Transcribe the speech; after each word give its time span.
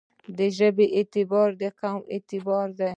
د 0.37 0.39
ژبې 0.57 0.85
اعتبار 0.97 1.49
دقوم 1.63 1.99
اعتبار 2.13 2.67
دی. 2.79 2.89